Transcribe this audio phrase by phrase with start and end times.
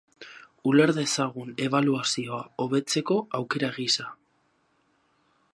[0.71, 4.11] Uler dezagun ebaluazioa hobetzeko aukera gisa.